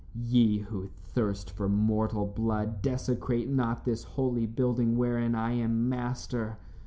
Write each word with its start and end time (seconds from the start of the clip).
"Ye 0.15 0.57
who 0.57 0.87
thirst 0.87 1.51
for 1.51 1.69
mortal 1.69 2.25
blood, 2.25 2.81
desecrate 2.81 3.47
not 3.47 3.85
this 3.85 4.03
holy 4.03 4.47
building 4.47 4.97
wherein 4.97 5.35
I 5.35 5.51
am 5.51 5.87
master. 5.89 6.57